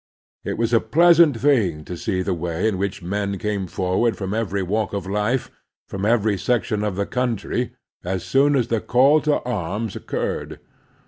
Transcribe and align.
It 0.43 0.57
was 0.57 0.73
a 0.73 0.79
pleasant 0.79 1.39
thing 1.39 1.85
to 1.85 1.95
see 1.95 2.23
the 2.23 2.33
way 2.33 2.67
in 2.67 2.79
which 2.79 3.03
men 3.03 3.37
came 3.37 3.67
forward 3.67 4.17
from 4.17 4.33
every 4.33 4.63
walk 4.63 4.93
of 4.93 5.05
life, 5.05 5.51
from 5.87 6.05
every 6.07 6.39
section 6.39 6.83
of 6.83 6.95
the 6.95 7.05
country, 7.05 7.75
as 8.03 8.25
soon 8.25 8.55
as 8.55 8.69
the 8.69 8.81
call 8.81 9.21
to 9.21 9.43
arms 9.43 9.95
occurred. 9.95 10.59